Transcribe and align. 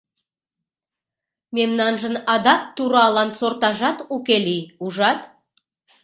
—Мемнанжын 1.55 2.15
адак 2.33 2.61
туралан 2.75 3.29
сортажат 3.39 3.97
уке 4.15 4.37
лий, 4.45 4.63
ужат... 4.83 5.19